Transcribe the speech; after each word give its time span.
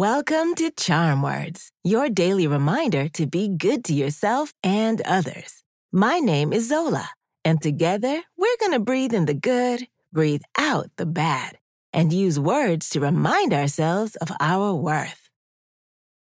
Welcome 0.00 0.54
to 0.54 0.70
Charm 0.70 1.20
Words, 1.20 1.72
your 1.84 2.08
daily 2.08 2.46
reminder 2.46 3.06
to 3.10 3.26
be 3.26 3.48
good 3.48 3.84
to 3.84 3.92
yourself 3.92 4.54
and 4.64 5.02
others. 5.02 5.62
My 5.92 6.20
name 6.20 6.54
is 6.54 6.70
Zola, 6.70 7.10
and 7.44 7.60
together 7.60 8.22
we're 8.34 8.56
going 8.60 8.72
to 8.72 8.80
breathe 8.80 9.12
in 9.12 9.26
the 9.26 9.34
good, 9.34 9.88
breathe 10.10 10.40
out 10.56 10.86
the 10.96 11.04
bad, 11.04 11.58
and 11.92 12.14
use 12.14 12.40
words 12.40 12.88
to 12.88 13.00
remind 13.00 13.52
ourselves 13.52 14.16
of 14.16 14.32
our 14.40 14.72
worth. 14.72 15.28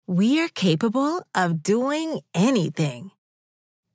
We 0.07 0.41
are 0.41 0.51
capable 0.51 1.27
of 1.35 1.65
doing 1.65 2.21
anything. 2.33 3.11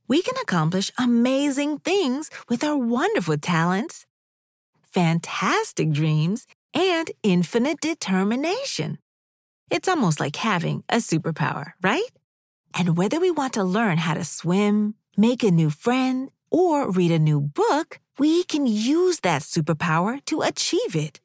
We 0.10 0.22
can 0.22 0.36
accomplish 0.42 0.92
amazing 0.98 1.80
things 1.80 2.30
with 2.50 2.66
our 2.66 2.76
wonderful 2.76 3.38
talents, 3.38 4.06
fantastic 4.92 5.92
dreams, 5.92 6.48
and 6.74 7.10
infinite 7.24 7.80
determination. 7.80 8.98
It's 9.70 9.88
almost 9.88 10.20
like 10.20 10.36
having 10.36 10.84
a 10.90 10.98
superpower, 10.98 11.74
right? 11.82 12.10
And 12.78 12.98
whether 12.98 13.20
we 13.20 13.32
want 13.32 13.54
to 13.54 13.64
learn 13.64 13.98
how 13.98 14.16
to 14.16 14.24
swim, 14.24 14.96
make 15.16 15.44
a 15.44 15.52
new 15.52 15.70
friend, 15.70 16.32
or 16.50 16.90
read 16.90 17.12
a 17.12 17.20
new 17.20 17.40
book, 17.40 18.00
we 18.18 18.44
can 18.44 18.66
use 18.66 19.20
that 19.22 19.44
superpower 19.44 20.24
to 20.26 20.42
achieve 20.42 20.96
it. 20.96 21.22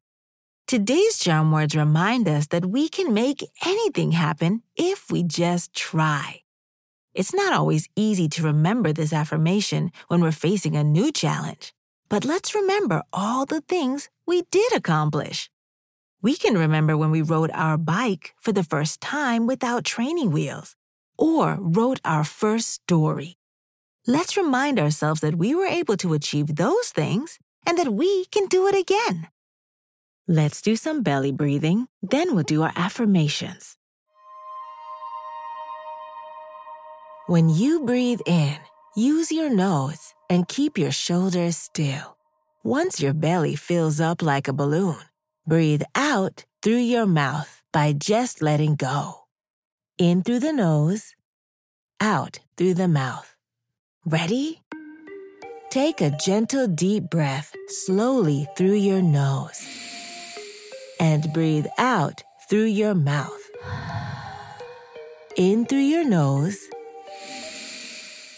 Today's 0.66 1.19
charm 1.19 1.52
words 1.52 1.77
remind 1.77 2.29
us 2.29 2.47
that 2.49 2.66
we 2.66 2.88
can 2.88 3.12
make 3.15 3.45
anything 3.65 4.12
happen 4.12 4.63
if 4.77 5.11
we 5.11 5.23
just 5.23 5.74
try. 5.74 6.41
It's 7.15 7.35
not 7.35 7.52
always 7.52 7.88
easy 7.97 8.29
to 8.30 8.43
remember 8.43 8.93
this 8.93 9.13
affirmation 9.13 9.93
when 10.09 10.21
we're 10.21 10.33
facing 10.33 10.74
a 10.77 10.85
new 10.85 11.13
challenge, 11.13 11.73
but 12.09 12.24
let's 12.24 12.55
remember 12.55 13.02
all 13.13 13.46
the 13.46 13.61
things 13.61 14.09
we 14.27 14.43
did 14.51 14.73
accomplish. 14.74 15.51
We 16.25 16.37
can 16.37 16.57
remember 16.57 16.97
when 16.97 17.11
we 17.11 17.21
rode 17.21 17.51
our 17.53 17.77
bike 17.77 18.35
for 18.41 18.51
the 18.51 18.65
first 18.65 19.03
time 19.03 19.47
without 19.47 19.85
training 19.85 20.30
wheels, 20.30 20.75
or 21.19 21.59
wrote 21.61 22.01
our 22.03 22.25
first 22.25 22.73
story. 22.73 23.37
Let's 24.07 24.35
remind 24.35 24.80
ourselves 24.80 25.21
that 25.21 25.37
we 25.37 25.55
were 25.55 25.67
able 25.67 25.99
to 25.99 26.15
achieve 26.15 26.57
those 26.57 26.89
things 26.89 27.39
and 27.67 27.77
that 27.77 27.93
we 27.93 28.25
can 28.33 28.47
do 28.47 28.67
it 28.67 28.75
again. 28.75 29.29
Let's 30.27 30.63
do 30.63 30.77
some 30.77 31.02
belly 31.02 31.30
breathing, 31.30 31.89
then 32.01 32.35
we'll 32.35 32.45
do 32.45 32.63
our 32.63 32.73
affirmations. 32.75 33.77
When 37.27 37.51
you 37.51 37.85
breathe 37.85 38.23
in, 38.25 38.57
use 38.97 39.30
your 39.30 39.51
nose 39.51 40.15
and 40.30 40.49
keep 40.49 40.79
your 40.79 40.93
shoulders 40.93 41.59
still. 41.59 42.17
Once 42.63 43.02
your 43.02 43.13
belly 43.13 43.57
fills 43.57 44.01
up 44.01 44.23
like 44.23 44.49
a 44.49 44.55
balloon, 44.55 44.97
Breathe 45.46 45.82
out 45.95 46.46
through 46.62 46.84
your 46.88 47.04
mouth 47.04 47.62
by 47.70 47.92
just 47.92 48.40
letting 48.40 48.76
go. 48.76 49.26
In 49.98 50.23
through 50.23 50.38
the 50.38 50.54
nose, 50.54 51.14
out 52.00 52.38
through 52.56 52.73
the 52.73 52.88
mouth. 52.88 53.37
Ready? 54.06 54.62
Take 55.68 56.00
a 56.00 56.16
gentle 56.16 56.66
deep 56.66 57.10
breath 57.10 57.54
slowly 57.68 58.48
through 58.56 58.76
your 58.76 59.02
nose 59.02 59.68
and 60.98 61.30
breathe 61.34 61.66
out 61.76 62.22
through 62.48 62.72
your 62.72 62.95
mouth. 62.95 63.50
In 65.37 65.66
through 65.66 65.78
your 65.94 66.04
nose 66.04 66.59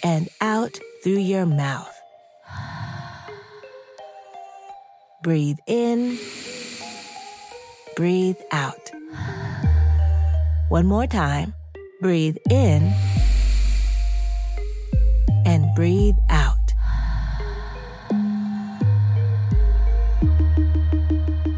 and 0.03 0.29
out 0.41 0.77
through 1.05 1.21
your 1.21 1.47
mouth. 1.47 1.95
Breathe 5.23 5.59
in 5.69 6.19
breathe 7.97 8.37
out. 8.53 8.91
One 10.69 10.87
more 10.87 11.07
time. 11.07 11.55
Breathe 12.03 12.37
in 12.51 12.93
and 15.47 15.75
breathe 15.75 16.15
out. 16.29 16.59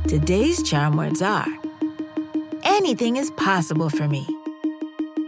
Today's 0.06 0.62
charm 0.62 0.96
words 0.96 1.20
are 1.20 1.48
Anything 2.62 3.16
is 3.16 3.32
possible 3.32 3.90
for 3.90 4.06
me. 4.06 4.24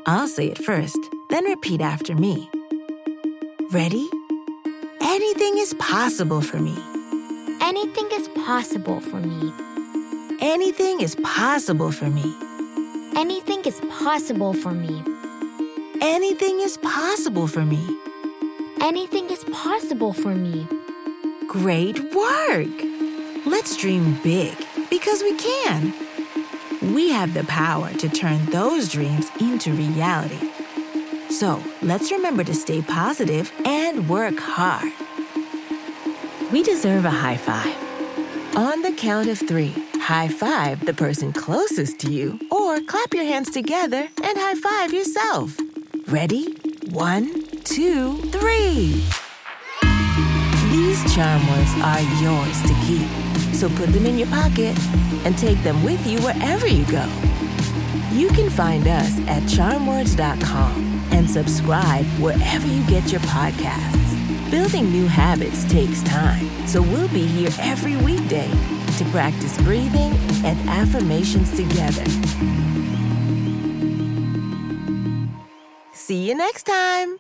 I'll 0.07 0.29
say 0.29 0.47
it 0.47 0.59
first, 0.59 0.99
then 1.31 1.45
repeat 1.45 1.81
after 1.81 2.15
me. 2.15 2.49
Ready? 3.73 4.09
Anything 5.01 5.59
is 5.59 5.75
possible 5.75 6.41
for 6.41 6.59
me. 6.59 6.77
Anything 7.61 8.09
is 8.13 8.29
possible 8.29 9.01
for 9.01 9.17
me. 9.17 9.70
Anything 10.43 11.03
is 11.03 11.17
possible 11.17 11.93
for 11.93 12.09
me. 12.09 12.35
Anything 13.15 13.63
is 13.67 13.79
possible 13.91 14.55
for 14.55 14.71
me. 14.71 15.05
Anything 16.01 16.61
is 16.61 16.79
possible 16.79 17.47
for 17.47 17.67
me. 17.67 17.99
Anything 18.81 19.29
is 19.29 19.45
possible 19.53 20.15
for 20.15 20.35
me. 20.35 20.67
Great 21.47 21.99
work! 22.15 22.71
Let's 23.45 23.77
dream 23.77 24.19
big 24.23 24.57
because 24.89 25.23
we 25.23 25.37
can. 25.37 25.93
We 26.95 27.11
have 27.11 27.35
the 27.35 27.45
power 27.45 27.93
to 27.93 28.09
turn 28.09 28.47
those 28.47 28.89
dreams 28.89 29.31
into 29.43 29.73
reality. 29.73 30.51
So 31.29 31.63
let's 31.83 32.11
remember 32.11 32.45
to 32.45 32.55
stay 32.55 32.81
positive 32.81 33.53
and 33.67 34.09
work 34.09 34.39
hard. 34.39 34.91
We 36.51 36.63
deserve 36.63 37.05
a 37.05 37.11
high 37.11 37.37
five. 37.37 37.77
On 38.57 38.81
the 38.81 38.93
count 38.93 39.29
of 39.29 39.39
three, 39.39 39.75
high 40.11 40.27
five 40.27 40.85
the 40.87 40.93
person 40.93 41.33
closest 41.33 42.01
to 42.01 42.11
you, 42.11 42.37
or 42.51 42.81
clap 42.81 43.15
your 43.15 43.23
hands 43.23 43.49
together 43.49 44.09
and 44.25 44.37
high 44.37 44.57
five 44.57 44.93
yourself. 44.93 45.57
Ready? 46.09 46.57
One, 46.91 47.47
two, 47.63 48.17
three. 48.35 49.05
These 50.73 51.15
charm 51.15 51.47
words 51.47 51.73
are 51.85 52.03
yours 52.21 52.61
to 52.63 52.75
keep, 52.87 53.07
so 53.55 53.69
put 53.69 53.93
them 53.93 54.05
in 54.05 54.19
your 54.19 54.27
pocket 54.27 54.77
and 55.25 55.39
take 55.39 55.63
them 55.63 55.81
with 55.85 56.05
you 56.05 56.19
wherever 56.23 56.67
you 56.67 56.85
go. 56.87 57.07
You 58.11 58.31
can 58.31 58.51
find 58.51 58.89
us 58.89 59.17
at 59.29 59.45
charmwords.com 59.45 61.07
and 61.13 61.31
subscribe 61.31 62.05
wherever 62.19 62.67
you 62.67 62.85
get 62.89 63.13
your 63.13 63.21
podcasts. 63.21 64.51
Building 64.51 64.91
new 64.91 65.07
habits 65.07 65.71
takes 65.71 66.03
time, 66.03 66.67
so 66.67 66.83
we'll 66.83 67.07
be 67.11 67.27
here 67.27 67.51
every 67.61 67.95
weekday 67.95 68.51
to 69.01 69.11
practice 69.13 69.57
breathing 69.63 70.13
and 70.45 70.59
affirmations 70.69 71.57
together. 71.57 72.05
See 75.95 76.29
you 76.29 76.35
next 76.35 76.65
time. 76.65 77.17